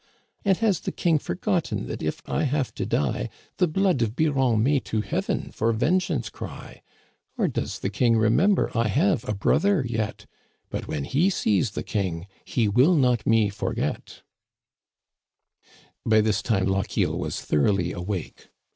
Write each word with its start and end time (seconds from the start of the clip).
"* 0.33 0.43
And 0.43 0.57
has 0.57 0.79
the 0.79 0.91
king 0.91 1.19
forgotten 1.19 1.85
that 1.85 2.01
if 2.01 2.23
I 2.25 2.45
have 2.45 2.73
to 2.73 2.87
die. 2.87 3.29
The 3.57 3.67
blood 3.67 4.01
of 4.01 4.15
Biron 4.15 4.63
may 4.63 4.79
to 4.79 5.01
Heaven 5.01 5.51
for 5.51 5.71
vengance 5.73 6.31
cry? 6.31 6.81
Or 7.37 7.47
does 7.47 7.77
the 7.77 7.91
king 7.91 8.17
remember 8.17 8.75
I 8.75 8.87
have 8.87 9.29
a 9.29 9.35
brother 9.35 9.85
yet? 9.87 10.25
But 10.71 10.87
when 10.87 11.03
he 11.03 11.29
sees 11.29 11.73
the 11.73 11.83
king 11.83 12.25
he 12.43 12.67
will 12.67 12.95
not 12.95 13.27
me 13.27 13.49
forget*" 13.49 14.23
By 16.03 16.21
this 16.21 16.41
time 16.41 16.65
Lochiel 16.65 17.15
was 17.19 17.39
thoroughly 17.39 17.91
awake. 17.91 18.47